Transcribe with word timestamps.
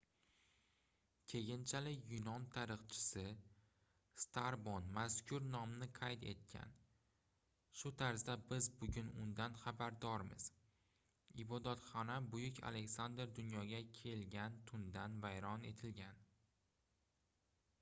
keyinchalik 1.31 2.05
yunon 2.11 2.45
tarixchisi 2.53 3.25
strabon 4.23 4.87
mazkur 4.95 5.45
nomni 5.55 5.87
qayd 5.99 6.25
etgan 6.31 6.73
shu 7.81 7.91
tarzda 8.03 8.37
biz 8.53 8.71
bugun 8.79 9.13
undan 9.25 9.59
xabardormiz 9.65 10.49
ibodatxona 11.45 12.17
buyuk 12.33 12.63
aleksandr 12.71 13.31
dunyoga 13.43 13.83
kelgan 14.01 14.57
tunda 14.73 15.05
vayron 15.27 15.71
etilgan 15.73 16.27